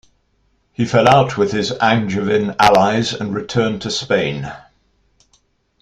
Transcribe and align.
He 0.73 0.85
fell 0.85 1.07
out 1.07 1.37
with 1.37 1.51
his 1.51 1.71
Angevin 1.73 2.55
allies 2.57 3.13
and 3.13 3.35
returned 3.35 3.83
to 3.83 3.91
Spain. 3.91 4.51